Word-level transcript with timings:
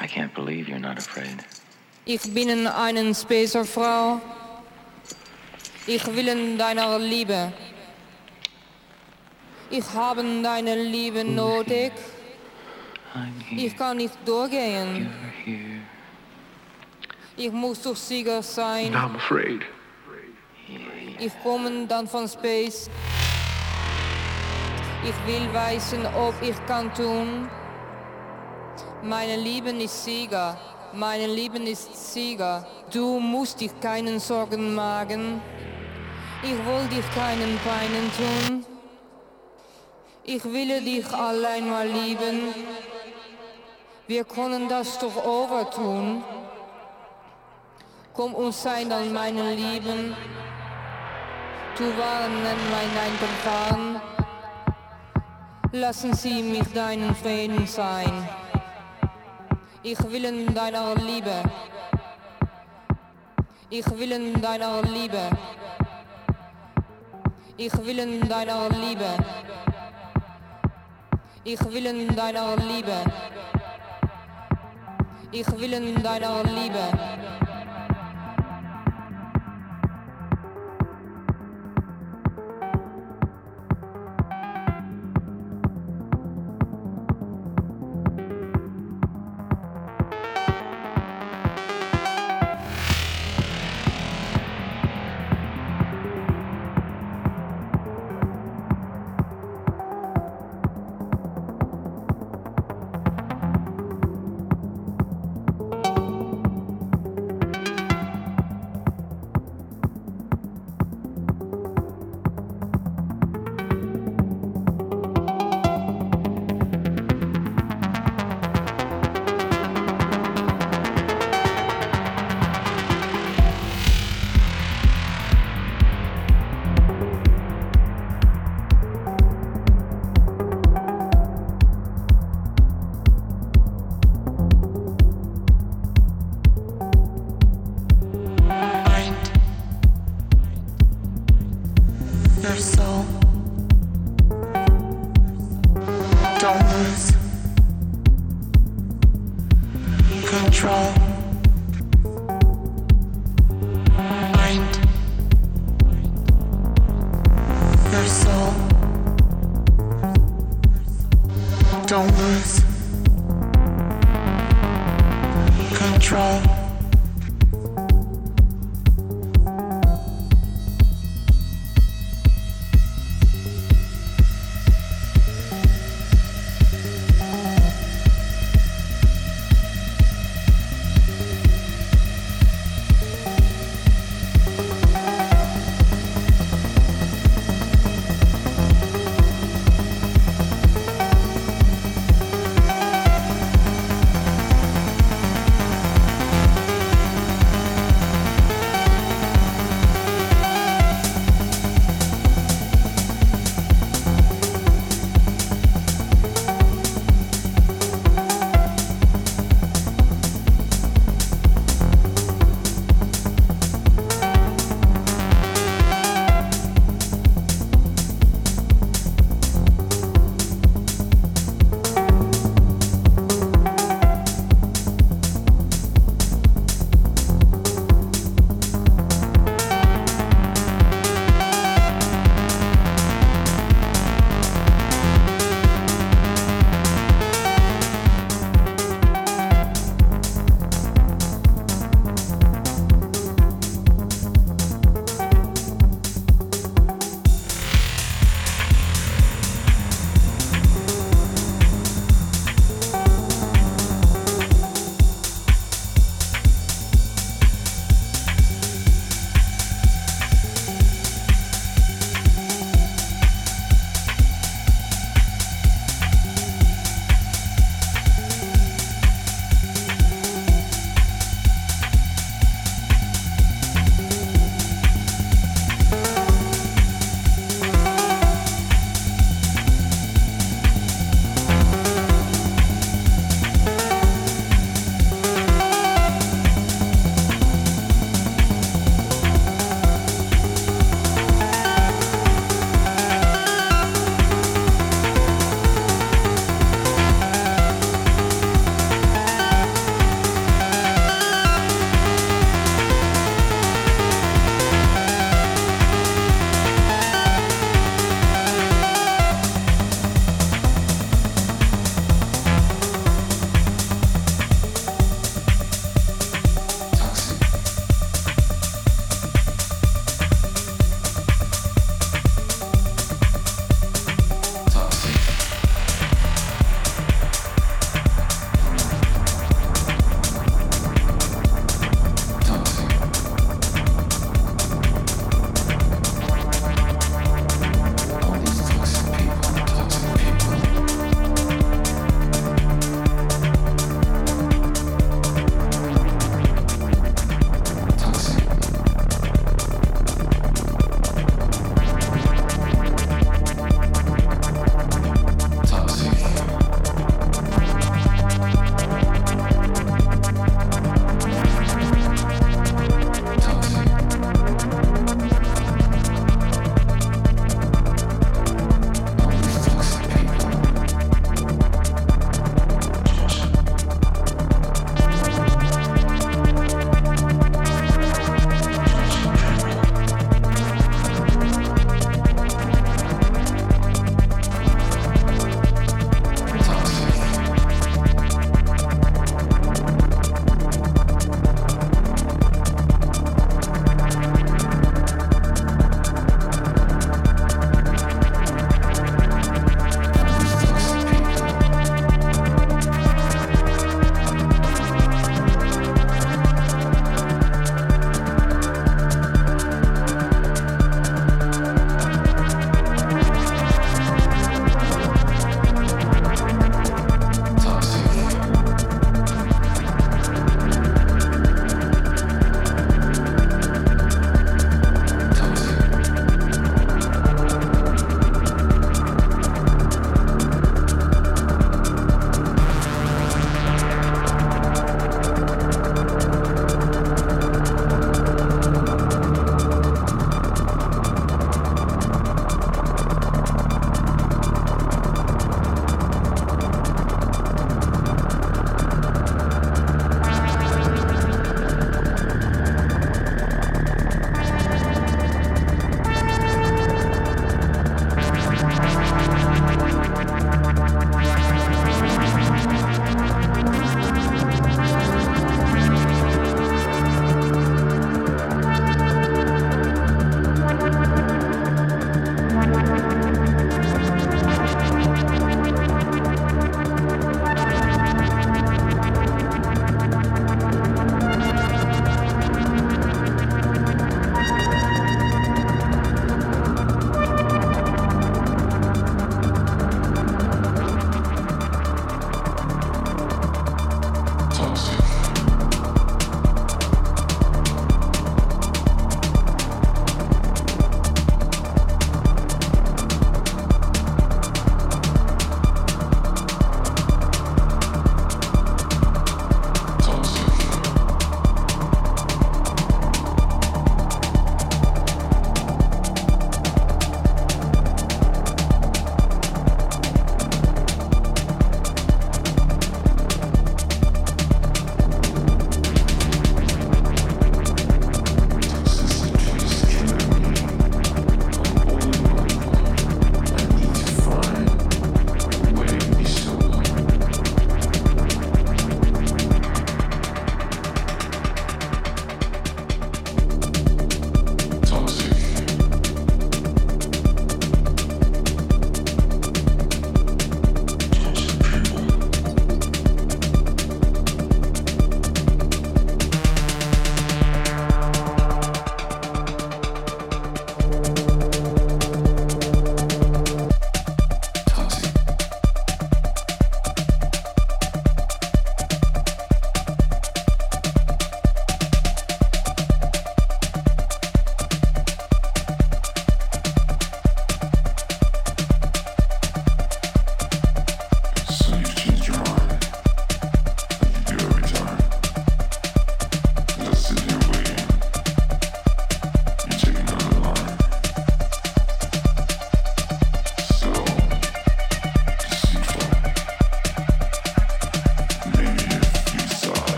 I 0.00 0.06
can't 0.06 0.32
believe 0.34 0.68
you're 0.68 0.78
not 0.78 0.98
afraid. 0.98 1.44
Ich 2.04 2.22
bin 2.32 2.66
eine 2.66 3.14
Spacerfrau. 3.14 4.20
Ich 5.86 6.06
will 6.06 6.28
in 6.28 6.58
deiner 6.58 6.98
Liebe. 6.98 7.52
Ich 9.70 9.84
habe 9.94 10.22
deine 10.42 10.74
Liebe 10.76 11.24
nötig. 11.24 11.92
I'm 13.14 13.40
here. 13.40 13.66
Ich 13.66 13.76
kann 13.76 13.96
nicht 13.96 14.16
durchgehen. 14.24 15.10
You're 15.10 15.44
here. 15.44 15.80
Ich 17.36 17.52
muss 17.52 17.82
doch 17.82 17.96
sicher 17.96 18.42
sein. 18.42 18.94
I'm 18.94 19.16
afraid. 19.16 19.62
Ich 21.18 21.32
komme 21.42 21.86
dann 21.86 22.06
von 22.06 22.28
Space. 22.28 22.88
Ich 25.02 25.26
will 25.26 25.48
wissen, 25.52 26.06
ob 26.14 26.34
ich 26.42 26.56
kann 26.66 26.92
tun. 26.94 27.48
Meine 29.02 29.36
Liebe 29.36 29.70
ist 29.70 30.04
Sieger. 30.04 30.56
Meine 30.92 31.26
Liebe 31.28 31.58
ist 31.58 32.12
Sieger. 32.12 32.66
Du 32.92 33.20
musst 33.20 33.60
dich 33.60 33.70
keinen 33.80 34.18
Sorgen 34.18 34.74
machen. 34.74 35.40
Ich 36.42 36.50
will 36.66 36.88
dich 36.90 37.08
keinen 37.14 37.58
Peinen 37.58 38.10
tun. 38.16 38.66
Ich 40.24 40.44
will 40.44 40.80
dich 40.82 41.06
allein 41.12 41.70
mal 41.70 41.86
lieben. 41.86 42.54
Wir 44.08 44.24
können 44.24 44.68
das 44.68 44.98
doch 44.98 45.16
overtun. 45.24 46.24
Komm 48.14 48.34
und 48.34 48.52
sei 48.52 48.84
dann 48.84 49.12
meine 49.12 49.54
Lieben. 49.54 50.16
Du 51.76 51.84
waren 51.84 52.42
mein 52.42 52.92
Eingefahren. 53.06 54.00
Lassen 55.70 56.14
Sie 56.14 56.42
mich 56.42 56.72
deinen 56.72 57.14
Frieden 57.14 57.66
sein. 57.66 58.28
Ich 59.90 59.98
will 60.12 60.26
in 60.26 60.54
deiner 60.54 60.94
Liebe. 60.96 61.42
Ich 63.70 63.86
will 63.98 64.12
in 64.12 64.38
deiner 64.38 64.82
Liebe. 64.82 65.30
Ich 67.56 67.72
will 67.72 67.98
in 67.98 68.28
deiner 68.28 68.68
Liebe. 68.68 69.10
Ich 71.42 71.60
will 71.72 71.86
in 71.86 72.14
deiner 72.14 72.56
Liebe. 72.56 72.98
Ich 75.32 75.50
will 75.58 75.72
in 75.72 76.02
deiner 76.02 76.42
Liebe. 76.44 77.47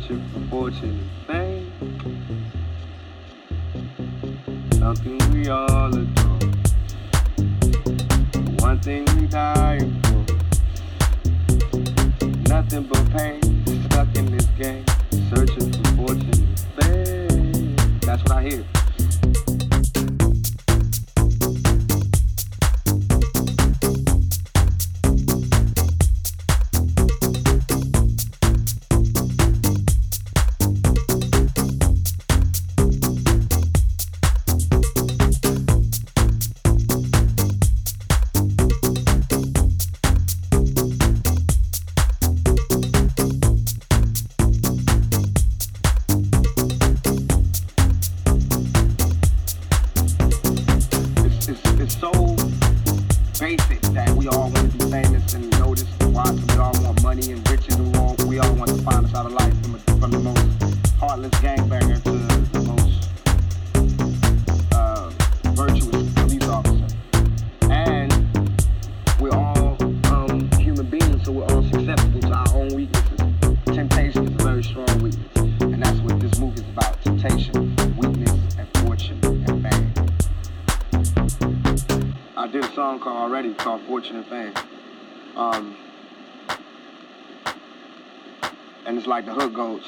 Searching 0.00 0.30
for 0.32 0.40
fortune 0.50 1.19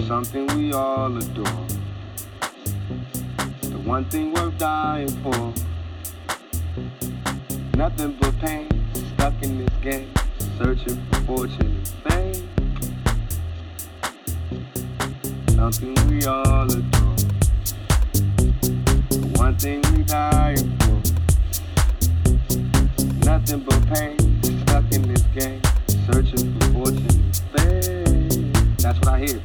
something 0.01 0.47
we 0.57 0.73
all 0.73 1.17
adore. 1.17 1.67
The 3.61 3.79
one 3.85 4.05
thing 4.07 4.33
worth 4.33 4.57
dying 4.59 5.09
for. 5.23 5.53
Nothing 7.77 8.17
but 8.21 8.39
pain, 8.39 8.69
stuck 9.15 9.35
in 9.43 9.59
this 9.59 9.75
game, 9.81 10.13
searching 10.59 11.01
for 11.11 11.21
fortune 11.21 11.77
and 11.77 11.89
fame. 12.13 12.49
Something 15.49 15.95
we 16.09 16.25
all 16.27 16.65
adore. 16.65 17.17
The 19.11 19.33
one 19.37 19.57
thing 19.59 19.83
we 19.95 20.05
dying 20.05 20.79
for. 20.79 21.01
Nothing 23.25 23.61
but 23.61 23.87
pain, 23.93 24.19
stuck 24.63 24.93
in 24.93 25.03
this 25.13 25.23
game, 25.35 25.61
searching 26.11 26.59
for 26.59 26.67
fortune 26.73 27.07
and 27.09 27.37
fame. 27.55 28.53
That's 28.79 28.99
what 28.99 29.09
I 29.09 29.19
hear. 29.21 29.43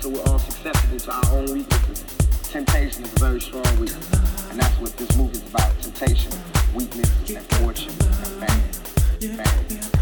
So 0.00 0.10
we're 0.10 0.22
all 0.24 0.38
susceptible 0.38 0.98
to 0.98 1.12
our 1.12 1.38
own 1.38 1.52
weaknesses. 1.52 2.04
Temptation 2.50 3.04
is 3.04 3.12
a 3.14 3.18
very 3.18 3.40
strong 3.40 3.62
weakness, 3.80 4.12
and 4.50 4.60
that's 4.60 4.78
what 4.78 4.96
this 4.96 5.16
movie's 5.16 5.42
about. 5.48 5.80
Temptation, 5.80 6.32
weakness, 6.74 7.10
and 7.30 7.44
fortune, 7.54 7.92
and 8.00 8.40
man. 8.40 9.36
man. 9.36 9.93